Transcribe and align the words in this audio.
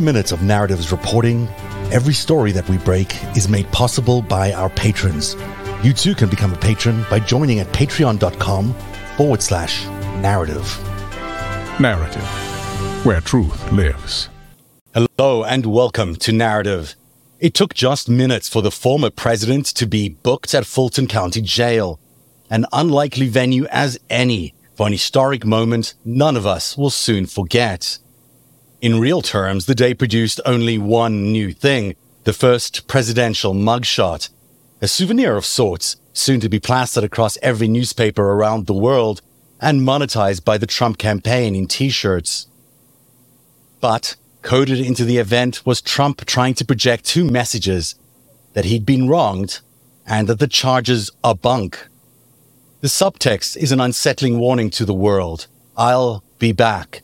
Every 0.00 0.14
minute 0.14 0.32
of 0.32 0.38
Narativ's 0.38 0.90
reporting, 0.90 1.46
every 1.92 2.14
story 2.14 2.52
that 2.52 2.66
we 2.70 2.78
break 2.78 3.22
is 3.36 3.50
made 3.50 3.70
possible 3.70 4.22
by 4.22 4.50
our 4.54 4.70
patrons. 4.70 5.36
You 5.82 5.92
too 5.92 6.14
can 6.14 6.30
become 6.30 6.54
a 6.54 6.56
patron 6.56 7.04
by 7.10 7.20
joining 7.20 7.58
at 7.58 7.66
patreon.com 7.74 8.72
forward 9.18 9.42
slash 9.42 9.84
narativ. 10.22 10.64
Narativ, 11.76 13.04
where 13.04 13.20
truth 13.20 13.72
lives. 13.72 14.30
Hello 14.94 15.44
and 15.44 15.66
welcome 15.66 16.16
to 16.16 16.32
Narativ. 16.32 16.94
It 17.38 17.52
took 17.52 17.74
just 17.74 18.08
minutes 18.08 18.48
for 18.48 18.62
the 18.62 18.70
former 18.70 19.10
president 19.10 19.66
to 19.66 19.84
be 19.84 20.08
booked 20.08 20.54
at 20.54 20.64
Fulton 20.64 21.08
County 21.08 21.42
Jail, 21.42 22.00
an 22.48 22.64
unlikely 22.72 23.28
venue 23.28 23.66
as 23.66 24.00
any 24.08 24.54
for 24.76 24.86
an 24.86 24.94
historic 24.94 25.44
moment 25.44 25.92
none 26.06 26.38
of 26.38 26.46
us 26.46 26.74
will 26.78 26.88
soon 26.88 27.26
forget. 27.26 27.98
In 28.80 28.98
real 28.98 29.20
terms, 29.20 29.66
the 29.66 29.74
day 29.74 29.92
produced 29.92 30.40
only 30.46 30.78
one 30.78 31.30
new 31.30 31.52
thing 31.52 31.96
the 32.24 32.32
first 32.32 32.86
presidential 32.86 33.54
mugshot, 33.54 34.30
a 34.80 34.88
souvenir 34.88 35.36
of 35.36 35.44
sorts, 35.44 35.96
soon 36.14 36.40
to 36.40 36.48
be 36.48 36.58
plastered 36.58 37.04
across 37.04 37.36
every 37.42 37.68
newspaper 37.68 38.22
around 38.32 38.66
the 38.66 38.74
world 38.74 39.20
and 39.60 39.82
monetized 39.82 40.44
by 40.44 40.56
the 40.56 40.66
Trump 40.66 40.96
campaign 40.96 41.54
in 41.54 41.66
t 41.66 41.90
shirts. 41.90 42.46
But 43.80 44.16
coded 44.40 44.80
into 44.80 45.04
the 45.04 45.18
event 45.18 45.66
was 45.66 45.82
Trump 45.82 46.24
trying 46.24 46.54
to 46.54 46.64
project 46.64 47.04
two 47.04 47.24
messages 47.24 47.96
that 48.54 48.64
he'd 48.64 48.86
been 48.86 49.08
wronged 49.08 49.60
and 50.06 50.26
that 50.26 50.38
the 50.38 50.46
charges 50.46 51.10
are 51.22 51.34
bunk. 51.34 51.86
The 52.80 52.88
subtext 52.88 53.58
is 53.58 53.72
an 53.72 53.80
unsettling 53.80 54.38
warning 54.38 54.70
to 54.70 54.86
the 54.86 54.94
world. 54.94 55.48
I'll 55.76 56.24
be 56.38 56.52
back 56.52 57.02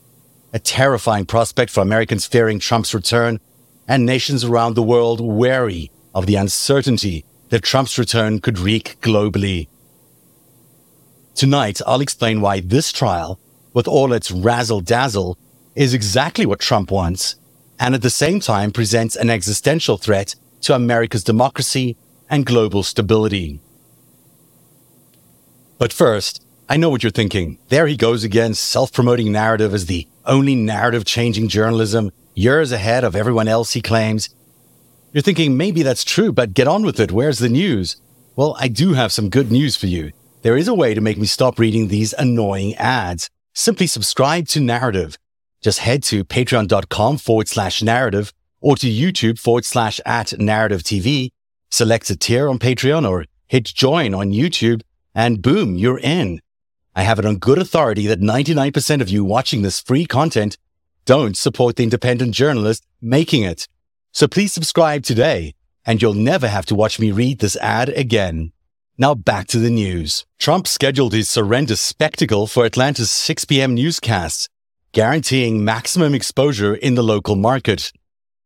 a 0.56 0.59
terrifying 0.59 1.27
prospect 1.27 1.70
for 1.70 1.83
Americans 1.83 2.24
fearing 2.24 2.59
Trump's 2.59 2.95
return 2.95 3.38
and 3.87 4.06
nations 4.06 4.42
around 4.42 4.73
the 4.73 4.82
world 4.82 5.20
wary 5.20 5.91
of 6.15 6.24
the 6.24 6.37
uncertainty 6.37 7.26
that 7.51 7.63
Trump's 7.63 7.98
return 7.98 8.40
could 8.40 8.59
wreak 8.59 8.96
globally. 9.02 9.68
Tonight, 11.35 11.82
I'll 11.87 12.01
explain 12.01 12.40
why 12.40 12.60
this 12.60 12.90
trial, 12.90 13.38
with 13.74 13.87
all 13.87 14.15
its 14.15 14.30
razzle 14.30 14.80
dazzle, 14.80 15.37
is 15.74 15.93
exactly 15.93 16.46
what 16.46 16.60
Trump 16.60 16.91
wants, 16.91 17.37
and 17.79 17.95
at 17.95 18.01
the 18.01 18.09
same 18.09 18.41
time 18.41 18.73
presents 18.73 19.15
an 19.15 19.29
existential 19.29 19.98
threat 19.98 20.37
to 20.63 20.74
America's 20.74 21.23
democracy 21.23 21.98
and 22.30 22.46
global 22.46 22.82
stability. 22.82 23.60
But 25.76 25.93
first, 25.93 26.43
I 26.66 26.79
know 26.79 26.88
what 26.88 27.02
you're 27.02 27.13
thinking. 27.13 27.59
There 27.68 27.87
he 27.87 27.96
goes 27.98 28.24
again, 28.24 28.54
self 28.54 28.91
promoting 28.91 29.26
Narativ 29.26 29.74
as 29.74 29.85
the 29.85 30.09
only 30.27 30.55
narrative 30.55 31.05
changing 31.05 31.49
journalism, 31.49 32.10
years 32.35 32.73
ahead 32.73 33.05
of 33.05 33.16
everyone 33.16 33.49
else 33.49 33.73
he 33.73 33.80
claims. 33.80 34.29
You're 35.13 35.23
thinking 35.23 35.57
maybe 35.57 35.82
that's 35.82 36.05
true, 36.05 36.32
but 36.32 36.55
get 36.55 36.69
on 36.69 36.85
with 36.85 37.01
it. 37.01 37.13
Where's 37.13 37.38
the 37.38 37.49
news? 37.49 37.96
Well, 38.35 38.57
I 38.59 38.69
do 38.69 38.93
have 38.93 39.13
some 39.13 39.30
good 39.30 39.51
news 39.51 39.77
for 39.77 39.87
you. 39.87 40.13
There 40.43 40.57
is 40.57 40.69
a 40.69 40.74
way 40.74 40.95
to 40.95 41.01
make 41.01 41.19
me 41.19 41.27
stop 41.27 41.59
reading 41.59 41.88
these 41.88 42.13
annoying 42.13 42.74
ads. 42.74 43.30
Simply 43.54 43.87
subscribe 43.87 44.47
to 44.49 44.60
Narativ. 44.60 45.16
Just 45.63 45.79
head 45.80 46.02
to 46.04 46.24
patreon.com 46.24 47.19
forward 47.19 47.49
slash 47.49 47.80
narativ 47.80 48.32
or 48.60 48.77
to 48.77 48.87
YouTube 48.87 49.38
forward 49.38 49.65
slash 49.65 50.01
at 50.04 50.29
narativ 50.29 50.82
TV. 50.82 51.30
Select 51.71 52.10
a 52.10 52.16
tier 52.16 52.49
on 52.49 52.59
Patreon 52.59 53.09
or 53.09 53.24
hit 53.47 53.65
join 53.65 54.15
on 54.15 54.30
YouTube 54.30 54.82
and 55.15 55.41
boom, 55.41 55.77
you're 55.77 55.99
in. 55.99 56.41
I 56.96 57.02
have 57.02 57.18
it 57.18 57.26
on 57.26 57.36
good 57.36 57.58
authority 57.58 58.06
that 58.06 58.22
99% 58.22 59.02
of 59.02 59.10
you 59.10 59.22
watching 59.22 59.60
this 59.60 59.80
free 59.80 60.06
content 60.06 60.56
don't 61.04 61.36
support 61.36 61.76
the 61.76 61.82
independent 61.82 62.34
journalist 62.34 62.86
making 63.02 63.42
it. 63.42 63.68
So 64.12 64.26
please 64.26 64.54
subscribe 64.54 65.02
today 65.02 65.54
and 65.84 66.00
you'll 66.00 66.14
never 66.14 66.48
have 66.48 66.64
to 66.66 66.74
watch 66.74 66.98
me 66.98 67.10
read 67.12 67.41
this 67.41 67.54
ad 67.56 67.91
again. 67.91 68.52
Now 68.97 69.14
back 69.14 69.47
to 69.48 69.58
the 69.58 69.69
news. 69.69 70.24
Trump 70.38 70.66
scheduled 70.66 71.12
his 71.12 71.28
surrender 71.28 71.76
spectacle 71.76 72.46
for 72.46 72.64
Atlanta's 72.64 73.10
6 73.10 73.44
p.m. 73.44 73.74
newscasts, 73.74 74.48
guaranteeing 74.92 75.62
maximum 75.62 76.14
exposure 76.14 76.74
in 76.74 76.94
the 76.94 77.04
local 77.04 77.36
market. 77.36 77.92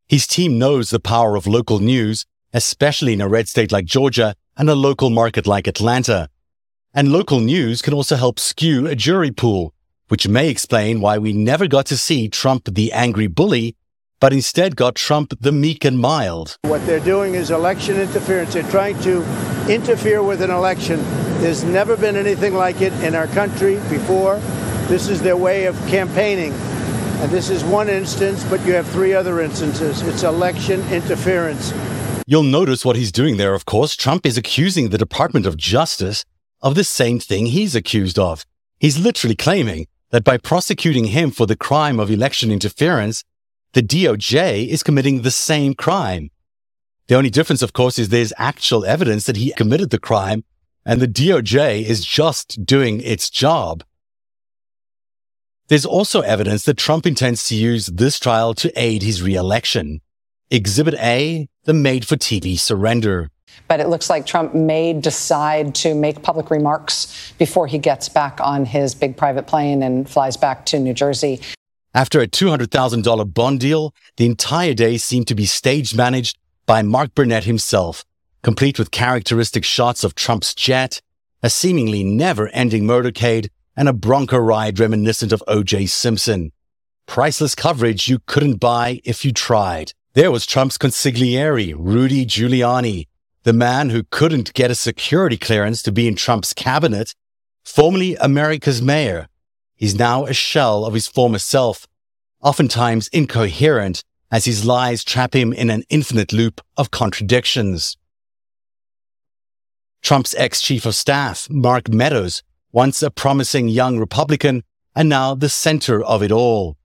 His 0.09 0.27
team 0.27 0.59
knows 0.59 0.91
the 0.91 0.99
power 0.99 1.37
of 1.37 1.47
local 1.47 1.79
news, 1.79 2.27
especially 2.53 3.13
in 3.13 3.21
a 3.21 3.29
red 3.29 3.47
state 3.47 3.71
like 3.71 3.85
Georgia 3.85 4.35
and 4.57 4.69
a 4.69 4.75
local 4.75 5.09
market 5.09 5.47
like 5.47 5.69
Atlanta. 5.69 6.29
And 6.93 7.13
local 7.13 7.39
news 7.39 7.83
can 7.83 7.95
also 7.95 8.17
help 8.17 8.41
skew 8.41 8.89
a 8.89 8.97
jury 8.97 9.31
pool, 9.31 9.73
which 10.09 10.27
may 10.27 10.49
explain 10.49 11.01
why 11.01 11.19
we 11.19 11.33
never 11.33 11.69
got 11.69 11.87
to 11.87 11.97
see 11.97 12.29
Trump 12.29 12.65
the 12.65 12.93
angry 12.93 13.29
bully, 13.29 13.77
but 14.19 14.33
instead 14.33 14.75
got 14.75 14.97
Trump 14.97 15.33
the 15.41 15.53
meek 15.53 15.85
and 15.85 16.01
mild. 16.01 16.57
What 16.63 16.85
they're 16.87 16.99
doing 16.99 17.37
is 17.37 17.53
election 17.53 17.97
interference. 17.97 18.55
They're 18.55 18.69
trying 18.71 18.99
to 19.03 19.23
interfere 19.71 20.21
with 20.21 20.43
an 20.43 20.51
election. 20.51 20.99
There's 21.41 21.63
never 21.63 21.97
been 21.97 22.17
anything 22.17 22.55
like 22.55 22.81
it 22.81 22.93
in 23.05 23.15
our 23.15 23.29
country 23.29 23.77
before. 23.89 24.41
This 24.89 25.07
is 25.07 25.23
their 25.23 25.37
way 25.37 25.67
of 25.67 25.77
campaigning. 25.87 26.53
And 27.23 27.31
this 27.31 27.51
is 27.51 27.63
one 27.63 27.89
instance, 27.89 28.43
but 28.51 28.67
you 28.67 28.73
have 28.73 28.89
three 28.89 29.15
other 29.15 29.41
instances. 29.41 30.03
It's 30.03 30.25
election 30.25 30.81
interference. 30.91 31.73
You'll 32.27 32.43
notice 32.43 32.85
what 32.85 32.97
he's 32.97 33.13
doing 33.13 33.37
there, 33.37 33.55
of 33.55 33.65
course. 33.65 33.95
Trump 33.95 34.27
is 34.27 34.37
accusing 34.37 34.89
the 34.89 34.99
Department 34.99 35.47
of 35.47 35.57
Justice 35.57 36.25
of 36.63 36.75
the 36.75 36.85
same 36.85 37.19
thing 37.19 37.47
he's 37.47 37.75
accused 37.75 38.19
of. 38.19 38.45
He's 38.79 38.99
literally 38.99 39.37
claiming 39.37 39.87
that 40.11 40.25
by 40.25 40.39
prosecuting 40.39 41.07
him 41.07 41.31
for 41.31 41.47
the 41.47 41.57
crime 41.57 42.01
of 42.01 42.11
election 42.11 42.51
interference, 42.51 43.25
the 43.73 43.83
DOJ 43.83 44.67
is 44.69 44.83
committing 44.83 45.23
the 45.23 45.31
same 45.31 45.75
crime. 45.75 46.31
The 47.07 47.15
only 47.17 47.31
difference, 47.31 47.63
of 47.63 47.73
course, 47.73 47.99
is 47.99 48.09
there's 48.09 48.33
actual 48.37 48.85
evidence 48.85 49.27
that 49.27 49.37
he 49.37 49.53
committed 49.53 49.91
the 49.91 49.99
crime 49.99 50.45
and 50.85 51.01
the 51.01 51.09
DOJ 51.09 51.85
is 51.85 52.05
just 52.05 52.65
doing 52.65 53.01
its 53.01 53.31
job. 53.31 53.85
There's 55.69 55.87
also 55.87 56.21
evidence 56.23 56.65
that 56.65 56.79
Trump 56.79 57.07
intends 57.07 57.47
to 57.49 57.55
use 57.55 57.87
this 57.87 58.19
trial 58.19 58.55
to 58.55 58.73
aid 58.75 59.03
his 59.03 59.23
reelection. 59.23 60.01
Exhibit 60.51 60.95
A, 60.95 61.49
the 61.65 61.75
made 61.75 62.07
for 62.07 62.17
TV 62.17 62.59
surrender. 62.59 63.31
But 63.69 63.81
it 63.81 63.89
looks 63.89 64.11
like 64.11 64.27
Trump 64.27 64.55
may 64.55 64.93
decide 64.93 65.75
to 65.77 65.95
make 65.95 66.23
public 66.23 66.51
remarks 66.51 67.33
before 67.39 67.67
he 67.67 67.79
gets 67.79 68.09
back 68.09 68.41
on 68.41 68.65
his 68.65 68.95
big 68.95 69.17
private 69.17 69.47
plane 69.47 69.83
and 69.83 70.09
flies 70.09 70.37
back 70.37 70.67
to 70.67 70.79
New 70.79 70.95
Jersey. 70.95 71.41
After 71.95 72.21
a 72.21 72.29
$200,000 72.29 73.35
bond 73.35 73.61
deal, 73.61 73.95
the 74.17 74.27
entire 74.27 74.75
day 74.75 74.97
seemed 74.97 75.27
to 75.29 75.35
be 75.35 75.47
stage 75.47 75.95
managed 75.95 76.39
by 76.65 76.83
Mark 76.83 77.15
Burnett 77.15 77.45
himself, 77.45 78.05
complete 78.43 78.79
with 78.79 78.93
characteristic 78.93 79.65
shots 79.65 80.05
of 80.05 80.15
Trump's 80.15 80.55
jet, 80.55 81.01
a 81.43 81.51
seemingly 81.51 82.05
never 82.05 82.49
ending 82.49 82.85
motorcade, 82.85 83.49
and 83.77 83.89
a 83.89 83.93
Bronco 83.93 84.39
ride 84.39 84.79
reminiscent 84.79 85.33
of 85.33 85.43
O.J. 85.49 85.87
Simpson. 85.87 86.53
Priceless 87.07 87.57
coverage 87.57 88.07
you 88.07 88.21
couldn't 88.27 88.61
buy 88.61 89.01
if 89.05 89.25
you 89.25 89.33
tried. 89.33 89.93
There 90.15 90.31
was 90.31 90.47
Trump's 90.47 90.79
consigliere, 90.79 91.75
Rudy 91.77 92.25
Giuliani, 92.25 93.07
the 93.43 93.53
man 93.53 93.91
who 93.91 94.05
couldn't 94.11 94.53
get 94.53 94.71
a 94.71 94.75
security 94.75 95.37
clearance 95.37 95.83
to 95.83 95.93
be 95.93 96.07
in 96.07 96.15
Trump's 96.15 96.53
cabinet, 96.53 97.15
formerly 97.65 98.17
America's 98.17 98.83
mayor. 98.83 99.29
He's 99.75 99.95
now 99.95 100.27
a 100.27 100.35
shell 100.35 100.85
of 100.85 100.95
his 100.95 101.07
former 101.07 101.39
self, 101.39 101.87
oftentimes 102.43 103.09
incoherent 103.09 104.05
as 104.31 104.45
his 104.45 104.65
lies 104.65 105.03
trap 105.03 105.35
him 105.35 105.53
in 105.53 105.71
an 105.71 105.85
infinite 105.89 106.33
loop 106.33 106.61
of 106.77 106.91
contradictions. 106.91 107.97
Trump's 110.03 110.35
ex-chief 110.35 110.87
of 110.87 110.95
staff, 110.95 111.49
Mark 111.51 111.89
Meadows, 111.89 112.43
once 112.73 113.03
a 113.03 113.11
promising 113.11 113.69
young 113.69 113.99
Republican 113.99 114.63
and 114.95 115.09
now 115.09 115.35
the 115.35 115.49
center 115.49 116.03
of 116.03 116.23
it 116.23 116.31
all. 116.31 116.77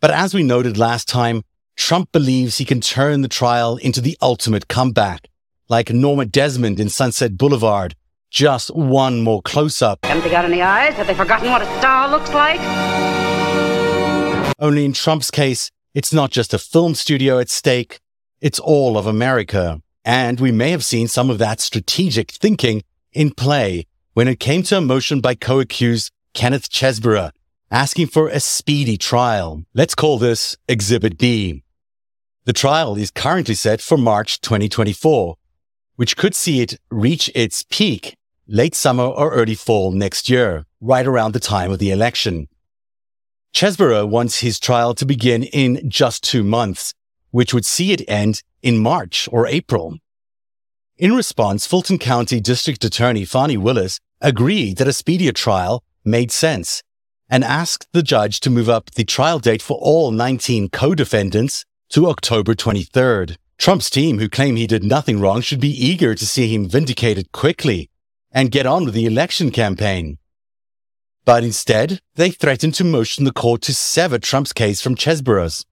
But 0.00 0.10
as 0.10 0.34
we 0.34 0.42
noted 0.42 0.78
last 0.78 1.06
time, 1.06 1.42
Trump 1.80 2.12
believes 2.12 2.58
he 2.58 2.64
can 2.66 2.80
turn 2.80 3.22
the 3.22 3.26
trial 3.26 3.78
into 3.78 4.02
the 4.02 4.16
ultimate 4.20 4.68
comeback, 4.68 5.28
like 5.68 5.90
Norma 5.90 6.26
Desmond 6.26 6.78
in 6.78 6.90
Sunset 6.90 7.38
Boulevard. 7.38 7.96
Just 8.30 8.72
one 8.76 9.22
more 9.22 9.40
close 9.42 9.80
up. 9.80 10.04
Haven't 10.04 10.22
they 10.22 10.30
got 10.30 10.44
any 10.44 10.60
eyes? 10.60 10.94
Have 10.94 11.06
they 11.06 11.14
forgotten 11.14 11.50
what 11.50 11.62
a 11.62 11.78
star 11.78 12.08
looks 12.08 12.32
like? 12.32 12.60
Only 14.60 14.84
in 14.84 14.92
Trump's 14.92 15.30
case, 15.32 15.70
it's 15.94 16.12
not 16.12 16.30
just 16.30 16.54
a 16.54 16.58
film 16.58 16.94
studio 16.94 17.38
at 17.40 17.48
stake, 17.48 17.98
it's 18.42 18.60
all 18.60 18.98
of 18.98 19.06
America. 19.06 19.80
And 20.04 20.38
we 20.38 20.52
may 20.52 20.70
have 20.70 20.84
seen 20.84 21.08
some 21.08 21.30
of 21.30 21.38
that 21.38 21.60
strategic 21.60 22.30
thinking 22.30 22.82
in 23.12 23.32
play 23.32 23.86
when 24.12 24.28
it 24.28 24.38
came 24.38 24.62
to 24.64 24.76
a 24.76 24.80
motion 24.82 25.20
by 25.20 25.34
co-accused 25.34 26.12
Kenneth 26.34 26.70
Chesebro 26.70 27.32
asking 27.70 28.08
for 28.08 28.28
a 28.28 28.38
speedy 28.38 28.98
trial. 28.98 29.64
Let's 29.74 29.94
call 29.94 30.18
this 30.18 30.56
Exhibit 30.68 31.18
B. 31.18 31.62
The 32.50 32.54
trial 32.54 32.96
is 32.96 33.12
currently 33.12 33.54
set 33.54 33.80
for 33.80 33.96
March 33.96 34.40
2024, 34.40 35.36
which 35.94 36.16
could 36.16 36.34
see 36.34 36.60
it 36.60 36.80
reach 36.90 37.30
its 37.32 37.62
peak 37.62 38.16
late 38.48 38.74
summer 38.74 39.04
or 39.04 39.32
early 39.32 39.54
fall 39.54 39.92
next 39.92 40.28
year, 40.28 40.66
right 40.80 41.06
around 41.06 41.32
the 41.32 41.38
time 41.38 41.70
of 41.70 41.78
the 41.78 41.92
election. 41.92 42.48
Chesebro 43.54 44.04
wants 44.04 44.40
his 44.40 44.58
trial 44.58 44.96
to 44.96 45.06
begin 45.06 45.44
in 45.44 45.88
just 45.88 46.24
two 46.24 46.42
months, 46.42 46.92
which 47.30 47.54
would 47.54 47.64
see 47.64 47.92
it 47.92 48.02
end 48.08 48.42
in 48.62 48.78
March 48.78 49.28
or 49.30 49.46
April. 49.46 49.98
In 50.98 51.14
response, 51.14 51.68
Fulton 51.68 51.98
County 52.00 52.40
District 52.40 52.84
Attorney 52.84 53.24
Fani 53.24 53.58
Willis 53.58 54.00
agreed 54.20 54.78
that 54.78 54.88
a 54.88 54.92
speedier 54.92 55.30
trial 55.30 55.84
made 56.04 56.32
sense 56.32 56.82
and 57.28 57.44
asked 57.44 57.86
the 57.92 58.02
judge 58.02 58.40
to 58.40 58.50
move 58.50 58.68
up 58.68 58.90
the 58.90 59.04
trial 59.04 59.38
date 59.38 59.62
for 59.62 59.78
all 59.80 60.10
19 60.10 60.70
co-defendants 60.70 61.64
to 61.90 62.06
October 62.06 62.54
23rd. 62.54 63.36
Trump's 63.58 63.90
team, 63.90 64.20
who 64.20 64.28
claim 64.28 64.54
he 64.54 64.68
did 64.68 64.84
nothing 64.84 65.20
wrong, 65.20 65.40
should 65.40 65.60
be 65.60 65.86
eager 65.86 66.14
to 66.14 66.24
see 66.24 66.54
him 66.54 66.68
vindicated 66.68 67.32
quickly 67.32 67.90
and 68.30 68.52
get 68.52 68.64
on 68.64 68.84
with 68.84 68.94
the 68.94 69.06
election 69.06 69.50
campaign. 69.50 70.16
But 71.24 71.42
instead, 71.42 72.00
they 72.14 72.30
threatened 72.30 72.74
to 72.74 72.84
motion 72.84 73.24
the 73.24 73.32
court 73.32 73.62
to 73.62 73.74
sever 73.74 74.20
Trump's 74.20 74.52
case 74.52 74.80
from 74.80 74.94
Chesebro's. 74.94 75.66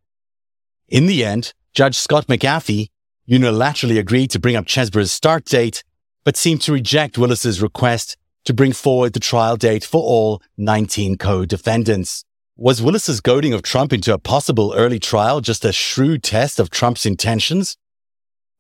In 0.89 1.07
the 1.07 1.25
end, 1.25 1.55
Judge 1.73 1.97
Scott 1.97 2.27
McAfee 2.27 2.89
unilaterally 3.31 3.99
agreed 3.99 4.33
to 4.33 4.41
bring 4.41 4.57
up 4.57 4.67
Chesebro's 4.67 5.13
start 5.13 5.45
date, 5.45 5.85
but 6.25 6.37
seemed 6.37 6.63
to 6.63 6.73
reject 6.73 7.17
Willis's 7.17 7.63
request 7.63 8.17
to 8.45 8.53
bring 8.53 8.73
forward 8.73 9.13
the 9.13 9.21
trial 9.21 9.57
date 9.57 9.85
for 9.85 10.03
all 10.03 10.43
19 10.57 11.17
co-defendants. 11.17 12.25
Was 12.61 12.83
Willis's 12.83 13.21
goading 13.21 13.53
of 13.53 13.63
Trump 13.63 13.93
into 13.93 14.13
a 14.13 14.19
possible 14.19 14.75
early 14.77 14.99
trial 14.99 15.41
just 15.41 15.65
a 15.65 15.73
shrewd 15.73 16.25
test 16.25 16.59
of 16.59 16.71
Trump's 16.71 17.07
intentions? 17.07 17.77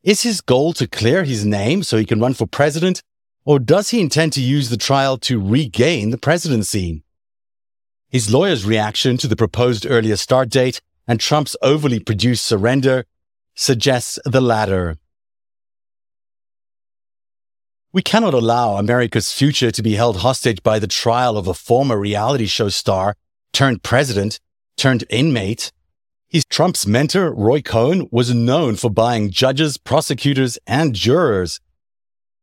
Is 0.05 0.23
his 0.23 0.41
goal 0.41 0.73
to 0.75 0.87
clear 0.87 1.25
his 1.25 1.45
name 1.45 1.83
so 1.83 1.97
he 1.97 2.05
can 2.05 2.21
run 2.21 2.35
for 2.35 2.47
president, 2.47 3.03
or 3.45 3.59
does 3.59 3.91
he 3.91 4.01
intend 4.01 4.35
to 4.35 4.41
use 4.41 4.71
the 4.71 4.77
trial 4.77 5.19
to 5.19 5.45
regain 5.45 6.11
the 6.11 6.17
presidency? 6.17 7.03
His 8.09 8.33
lawyer's 8.33 8.65
reaction 8.65 9.17
to 9.17 9.27
the 9.27 9.35
proposed 9.35 9.85
earlier 9.85 10.15
start 10.15 10.49
date 10.49 10.81
and 11.09 11.19
Trump's 11.19 11.57
overly 11.61 11.99
produced 11.99 12.45
surrender 12.45 13.05
suggests 13.57 14.21
the 14.25 14.41
latter. 14.41 14.97
We 17.93 18.03
cannot 18.03 18.33
allow 18.33 18.77
America's 18.77 19.33
future 19.33 19.73
to 19.73 19.83
be 19.83 19.97
held 19.97 20.19
hostage 20.19 20.63
by 20.63 20.79
the 20.79 20.87
trial 20.87 21.37
of 21.37 21.49
a 21.49 21.53
former 21.53 21.99
reality 21.99 22.47
show 22.47 22.69
star 22.69 23.17
turned 23.53 23.83
president 23.83 24.41
turned 24.77 25.05
inmate. 25.11 25.73
His 26.29 26.45
Trump's 26.45 26.87
mentor, 26.87 27.35
Roy 27.35 27.61
Cohn, 27.61 28.09
was 28.11 28.35
known 28.35 28.77
for 28.77 28.91
buying 28.91 29.31
judges, 29.31 29.77
prosecutors, 29.77 30.59
and 30.67 30.95
jurors. 30.95 31.61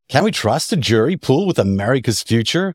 Can 0.08 0.24
we 0.24 0.30
trust 0.30 0.72
a 0.72 0.76
jury 0.76 1.16
pool 1.16 1.46
with 1.46 1.58
America's 1.58 2.22
future? 2.22 2.74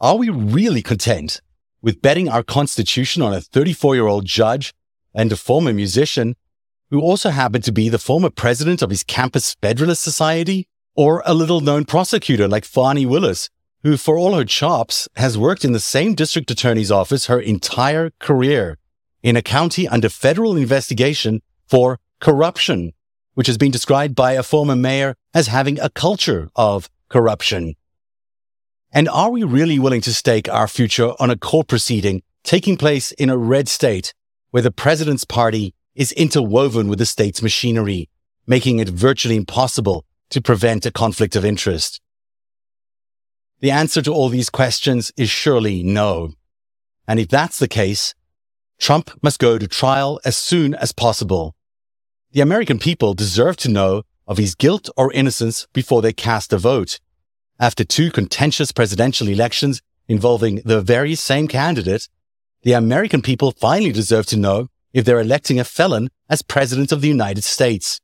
Are 0.00 0.16
we 0.16 0.28
really 0.28 0.82
content 0.82 1.40
with 1.80 2.02
betting 2.02 2.28
our 2.28 2.42
constitution 2.42 3.22
on 3.22 3.32
a 3.32 3.40
34 3.40 3.94
year 3.94 4.06
old 4.06 4.24
judge 4.24 4.72
and 5.14 5.30
a 5.30 5.36
former 5.36 5.72
musician 5.72 6.34
who 6.90 7.00
also 7.00 7.30
happened 7.30 7.64
to 7.64 7.72
be 7.72 7.88
the 7.88 7.98
former 7.98 8.30
president 8.30 8.82
of 8.82 8.90
his 8.90 9.04
campus 9.04 9.54
Federalist 9.60 10.02
Society? 10.02 10.66
Or 10.94 11.22
a 11.24 11.32
little 11.32 11.62
known 11.62 11.86
prosecutor 11.86 12.46
like 12.46 12.66
Fani 12.66 13.06
Willis, 13.06 13.48
who, 13.82 13.96
for 13.96 14.16
all 14.16 14.34
her 14.34 14.44
chops, 14.44 15.08
has 15.16 15.36
worked 15.36 15.64
in 15.64 15.72
the 15.72 15.80
same 15.80 16.14
district 16.14 16.50
attorney's 16.50 16.90
office 16.90 17.26
her 17.26 17.40
entire 17.40 18.10
career 18.18 18.78
in 19.22 19.36
a 19.36 19.42
county 19.42 19.88
under 19.88 20.08
federal 20.08 20.56
investigation 20.56 21.42
for 21.66 21.98
corruption, 22.20 22.92
which 23.34 23.46
has 23.46 23.58
been 23.58 23.70
described 23.70 24.14
by 24.14 24.32
a 24.32 24.42
former 24.42 24.76
mayor 24.76 25.14
as 25.34 25.48
having 25.48 25.80
a 25.80 25.90
culture 25.90 26.48
of 26.54 26.88
corruption. 27.08 27.74
And 28.92 29.08
are 29.08 29.30
we 29.30 29.42
really 29.42 29.78
willing 29.78 30.02
to 30.02 30.14
stake 30.14 30.48
our 30.48 30.68
future 30.68 31.12
on 31.18 31.30
a 31.30 31.36
court 31.36 31.66
proceeding 31.68 32.22
taking 32.44 32.76
place 32.76 33.12
in 33.12 33.30
a 33.30 33.38
red 33.38 33.68
state 33.68 34.12
where 34.50 34.62
the 34.62 34.70
president's 34.70 35.24
party 35.24 35.74
is 35.94 36.12
interwoven 36.12 36.88
with 36.88 36.98
the 36.98 37.06
state's 37.06 37.42
machinery, 37.42 38.08
making 38.46 38.78
it 38.80 38.88
virtually 38.88 39.36
impossible 39.36 40.04
to 40.30 40.40
prevent 40.40 40.84
a 40.84 40.90
conflict 40.90 41.36
of 41.36 41.44
interest? 41.44 42.00
The 43.62 43.70
answer 43.70 44.02
to 44.02 44.12
all 44.12 44.28
these 44.28 44.50
questions 44.50 45.12
is 45.16 45.30
surely 45.30 45.84
no. 45.84 46.32
And 47.06 47.20
if 47.20 47.28
that's 47.28 47.60
the 47.60 47.68
case, 47.68 48.12
Trump 48.80 49.12
must 49.22 49.38
go 49.38 49.56
to 49.56 49.68
trial 49.68 50.20
as 50.24 50.36
soon 50.36 50.74
as 50.74 50.90
possible. 50.90 51.54
The 52.32 52.40
American 52.40 52.80
people 52.80 53.14
deserve 53.14 53.56
to 53.58 53.70
know 53.70 54.02
of 54.26 54.38
his 54.38 54.56
guilt 54.56 54.90
or 54.96 55.12
innocence 55.12 55.68
before 55.72 56.02
they 56.02 56.12
cast 56.12 56.52
a 56.52 56.58
vote. 56.58 56.98
After 57.60 57.84
two 57.84 58.10
contentious 58.10 58.72
presidential 58.72 59.28
elections 59.28 59.80
involving 60.08 60.56
the 60.64 60.80
very 60.80 61.14
same 61.14 61.46
candidate, 61.46 62.08
the 62.62 62.72
American 62.72 63.22
people 63.22 63.52
finally 63.52 63.92
deserve 63.92 64.26
to 64.26 64.36
know 64.36 64.70
if 64.92 65.04
they're 65.04 65.20
electing 65.20 65.60
a 65.60 65.64
felon 65.64 66.10
as 66.28 66.42
president 66.42 66.90
of 66.90 67.00
the 67.00 67.08
United 67.08 67.44
States. 67.44 68.00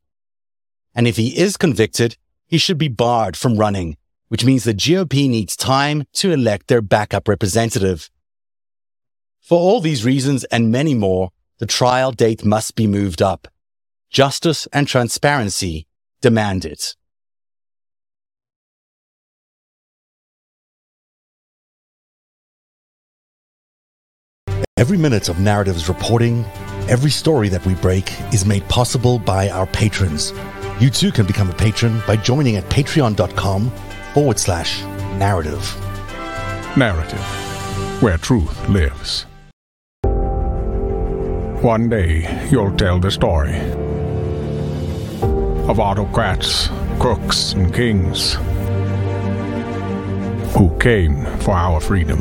And 0.94 1.08
if 1.08 1.16
he 1.16 1.36
is 1.36 1.56
convicted, 1.56 2.16
he 2.46 2.58
should 2.58 2.78
be 2.78 2.86
barred 2.86 3.36
from 3.36 3.56
running, 3.56 3.96
which 4.28 4.44
means 4.44 4.64
the 4.64 4.74
GOP 4.74 5.28
needs 5.28 5.56
time 5.56 6.04
to 6.14 6.30
elect 6.32 6.68
their 6.68 6.82
backup 6.82 7.28
representative. 7.28 8.10
For 9.40 9.58
all 9.58 9.80
these 9.80 10.04
reasons 10.04 10.44
and 10.44 10.70
many 10.70 10.94
more, 10.94 11.30
the 11.58 11.66
trial 11.66 12.12
date 12.12 12.44
must 12.44 12.76
be 12.76 12.86
moved 12.86 13.20
up. 13.22 13.48
Justice 14.10 14.68
and 14.72 14.86
transparency 14.86 15.86
demand 16.20 16.64
it. 16.64 16.94
Every 24.76 24.96
minute 24.96 25.28
of 25.28 25.36
Narativ's 25.36 25.88
reporting, 25.88 26.44
every 26.88 27.10
story 27.10 27.48
that 27.48 27.66
we 27.66 27.74
break 27.74 28.12
is 28.32 28.46
made 28.46 28.66
possible 28.68 29.18
by 29.18 29.50
our 29.50 29.66
patrons. 29.66 30.32
You 30.78 30.88
too 30.88 31.10
can 31.10 31.26
become 31.26 31.50
a 31.50 31.54
patron 31.54 32.00
by 32.06 32.16
joining 32.16 32.54
at 32.56 32.64
patreon.com 32.66 33.72
forward 34.18 34.40
slash 34.40 34.82
narativ. 35.20 35.62
Narativ, 36.74 37.22
where 38.02 38.18
truth 38.18 38.68
lives. 38.68 39.26
One 41.62 41.88
day, 41.88 42.48
you'll 42.50 42.76
tell 42.76 42.98
the 42.98 43.12
story 43.12 43.56
of 45.70 45.78
autocrats, 45.78 46.68
crooks, 46.98 47.52
and 47.52 47.72
kings 47.72 48.34
who 50.56 50.76
came 50.80 51.24
for 51.38 51.52
our 51.52 51.78
freedom. 51.80 52.18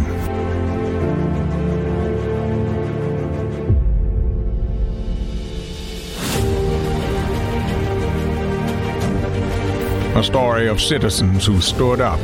A 10.17 10.23
story 10.23 10.67
of 10.67 10.81
citizens 10.81 11.45
who 11.45 11.61
stood 11.61 12.01
up 12.01 12.19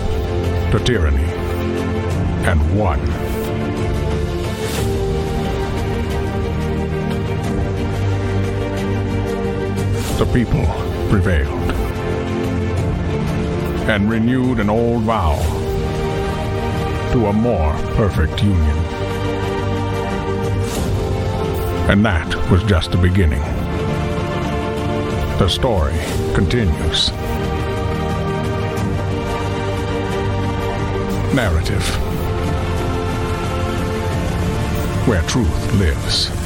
to 0.71 0.81
tyranny 0.83 1.31
and 2.43 2.59
won. 2.75 2.99
The 10.17 10.25
people 10.33 10.65
prevailed 11.11 11.71
and 13.87 14.09
renewed 14.09 14.59
an 14.59 14.71
old 14.71 15.03
vow 15.03 15.37
to 17.11 17.27
a 17.27 17.33
more 17.33 17.73
perfect 17.95 18.41
union. 18.41 18.77
And 21.91 22.03
that 22.03 22.33
was 22.49 22.63
just 22.63 22.89
the 22.89 22.97
beginning. 22.97 23.41
The 25.37 25.47
story 25.47 25.93
continues. 26.33 27.11
Narativ, 31.33 31.81
where 35.07 35.23
truth 35.23 35.73
lives. 35.73 36.42